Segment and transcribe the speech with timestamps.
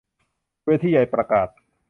[0.65, 1.47] เวทีใหญ่ประกาศ